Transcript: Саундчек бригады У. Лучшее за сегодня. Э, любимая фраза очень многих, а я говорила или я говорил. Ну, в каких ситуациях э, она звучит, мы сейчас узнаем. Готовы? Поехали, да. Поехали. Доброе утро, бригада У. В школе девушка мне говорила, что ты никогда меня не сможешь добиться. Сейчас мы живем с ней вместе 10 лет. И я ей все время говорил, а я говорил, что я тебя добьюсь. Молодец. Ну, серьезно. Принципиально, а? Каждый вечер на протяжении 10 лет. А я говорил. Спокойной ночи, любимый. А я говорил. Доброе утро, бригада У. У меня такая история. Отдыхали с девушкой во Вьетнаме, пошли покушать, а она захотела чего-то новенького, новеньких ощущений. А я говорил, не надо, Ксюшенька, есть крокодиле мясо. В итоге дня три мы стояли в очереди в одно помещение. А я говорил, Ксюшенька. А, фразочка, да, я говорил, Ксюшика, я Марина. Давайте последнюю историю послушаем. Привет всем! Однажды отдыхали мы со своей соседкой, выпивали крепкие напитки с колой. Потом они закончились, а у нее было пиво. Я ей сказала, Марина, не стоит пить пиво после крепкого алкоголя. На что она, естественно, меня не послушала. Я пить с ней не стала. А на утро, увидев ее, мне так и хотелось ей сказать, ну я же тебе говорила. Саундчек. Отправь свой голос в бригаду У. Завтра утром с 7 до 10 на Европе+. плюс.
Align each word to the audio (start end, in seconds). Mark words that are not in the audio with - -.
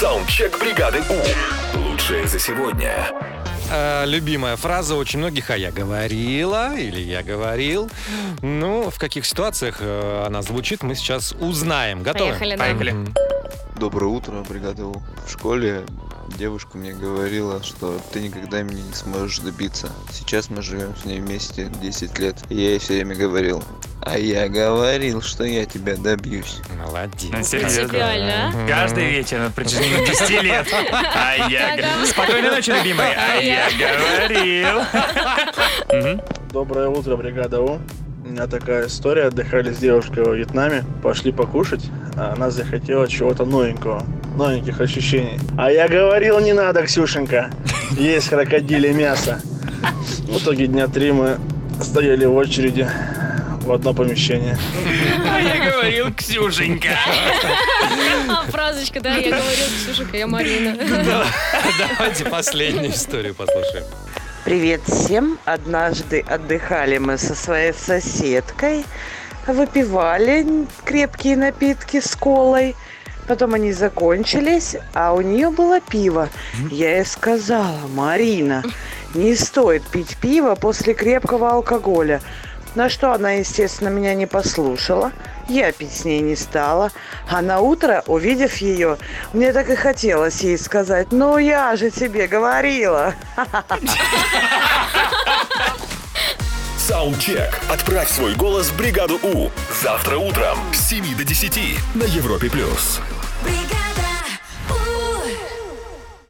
Саундчек 0.00 0.58
бригады 0.58 1.02
У. 1.10 1.78
Лучшее 1.78 2.26
за 2.26 2.38
сегодня. 2.38 3.10
Э, 3.70 4.06
любимая 4.06 4.56
фраза 4.56 4.94
очень 4.94 5.18
многих, 5.18 5.50
а 5.50 5.58
я 5.58 5.70
говорила 5.70 6.74
или 6.74 7.00
я 7.00 7.22
говорил. 7.22 7.90
Ну, 8.40 8.88
в 8.88 8.98
каких 8.98 9.26
ситуациях 9.26 9.76
э, 9.80 10.24
она 10.26 10.40
звучит, 10.40 10.82
мы 10.82 10.94
сейчас 10.94 11.32
узнаем. 11.32 12.02
Готовы? 12.02 12.30
Поехали, 12.30 12.56
да. 12.56 12.64
Поехали. 12.64 12.94
Доброе 13.76 14.06
утро, 14.06 14.42
бригада 14.48 14.86
У. 14.86 15.02
В 15.26 15.30
школе 15.30 15.84
девушка 16.38 16.78
мне 16.78 16.94
говорила, 16.94 17.62
что 17.62 18.00
ты 18.10 18.20
никогда 18.20 18.62
меня 18.62 18.82
не 18.82 18.94
сможешь 18.94 19.40
добиться. 19.40 19.90
Сейчас 20.10 20.48
мы 20.48 20.62
живем 20.62 20.96
с 20.96 21.04
ней 21.04 21.20
вместе 21.20 21.70
10 21.82 22.18
лет. 22.18 22.36
И 22.48 22.54
я 22.54 22.70
ей 22.70 22.78
все 22.78 22.94
время 22.94 23.16
говорил, 23.16 23.62
а 24.02 24.18
я 24.18 24.48
говорил, 24.48 25.20
что 25.22 25.44
я 25.44 25.66
тебя 25.66 25.96
добьюсь. 25.96 26.60
Молодец. 26.78 27.30
Ну, 27.32 27.42
серьезно. 27.42 27.88
Принципиально, 27.88 28.48
а? 28.48 28.66
Каждый 28.68 29.10
вечер 29.10 29.38
на 29.40 29.50
протяжении 29.50 30.06
10 30.06 30.42
лет. 30.42 30.66
А 30.92 31.48
я 31.48 31.76
говорил. 31.76 32.06
Спокойной 32.06 32.50
ночи, 32.50 32.70
любимый. 32.70 33.06
А 33.14 33.36
я 33.36 33.68
говорил. 35.88 36.22
Доброе 36.52 36.88
утро, 36.88 37.16
бригада 37.16 37.60
У. 37.60 37.78
У 38.24 38.28
меня 38.28 38.46
такая 38.46 38.86
история. 38.86 39.24
Отдыхали 39.24 39.72
с 39.72 39.78
девушкой 39.78 40.24
во 40.24 40.34
Вьетнаме, 40.34 40.84
пошли 41.02 41.32
покушать, 41.32 41.84
а 42.16 42.32
она 42.34 42.50
захотела 42.50 43.08
чего-то 43.08 43.44
новенького, 43.44 44.04
новеньких 44.36 44.80
ощущений. 44.80 45.38
А 45.58 45.70
я 45.70 45.88
говорил, 45.88 46.38
не 46.40 46.52
надо, 46.52 46.82
Ксюшенька, 46.84 47.50
есть 47.98 48.28
крокодиле 48.28 48.92
мясо. 48.92 49.40
В 50.28 50.38
итоге 50.42 50.66
дня 50.68 50.86
три 50.86 51.12
мы 51.12 51.38
стояли 51.82 52.24
в 52.24 52.34
очереди 52.34 52.88
в 53.70 53.72
одно 53.72 53.94
помещение. 53.94 54.58
А 55.30 55.40
я 55.40 55.70
говорил, 55.70 56.12
Ксюшенька. 56.12 56.88
А, 58.28 58.42
фразочка, 58.50 59.00
да, 59.00 59.14
я 59.14 59.30
говорил, 59.30 59.66
Ксюшика, 59.78 60.16
я 60.16 60.26
Марина. 60.26 60.76
Давайте 61.78 62.24
последнюю 62.24 62.90
историю 62.90 63.32
послушаем. 63.34 63.84
Привет 64.44 64.80
всем! 64.86 65.38
Однажды 65.44 66.20
отдыхали 66.20 66.98
мы 66.98 67.16
со 67.16 67.36
своей 67.36 67.72
соседкой, 67.72 68.84
выпивали 69.46 70.66
крепкие 70.84 71.36
напитки 71.36 72.00
с 72.00 72.16
колой. 72.16 72.74
Потом 73.28 73.54
они 73.54 73.72
закончились, 73.72 74.74
а 74.94 75.12
у 75.12 75.20
нее 75.20 75.50
было 75.50 75.80
пиво. 75.80 76.28
Я 76.72 76.96
ей 76.96 77.06
сказала, 77.06 77.86
Марина, 77.94 78.64
не 79.14 79.36
стоит 79.36 79.84
пить 79.86 80.16
пиво 80.16 80.56
после 80.56 80.94
крепкого 80.94 81.52
алкоголя. 81.52 82.20
На 82.74 82.88
что 82.88 83.12
она, 83.12 83.32
естественно, 83.32 83.88
меня 83.88 84.14
не 84.14 84.26
послушала. 84.26 85.12
Я 85.48 85.72
пить 85.72 85.92
с 85.94 86.04
ней 86.04 86.20
не 86.20 86.36
стала. 86.36 86.92
А 87.28 87.42
на 87.42 87.60
утро, 87.60 88.04
увидев 88.06 88.56
ее, 88.58 88.98
мне 89.32 89.52
так 89.52 89.68
и 89.68 89.74
хотелось 89.74 90.40
ей 90.40 90.56
сказать, 90.56 91.08
ну 91.10 91.38
я 91.38 91.74
же 91.76 91.90
тебе 91.90 92.26
говорила. 92.28 93.14
Саундчек. 96.76 97.60
Отправь 97.68 98.10
свой 98.10 98.34
голос 98.34 98.68
в 98.68 98.76
бригаду 98.76 99.18
У. 99.22 99.50
Завтра 99.82 100.16
утром 100.16 100.58
с 100.72 100.88
7 100.88 101.16
до 101.16 101.24
10 101.24 101.78
на 101.94 102.04
Европе+. 102.04 102.50
плюс. 102.50 103.00